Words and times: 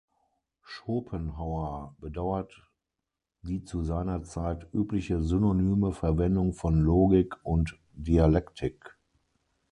Schopenhauer 0.63 1.95
bedauert 1.99 2.67
die 3.43 3.63
zu 3.63 3.83
seiner 3.83 4.23
Zeit 4.23 4.65
übliche 4.73 5.21
synonyme 5.21 5.91
Verwendung 5.91 6.53
von 6.53 6.79
Logik 6.81 7.35
und 7.45 7.77
Dialektik. 7.93 8.97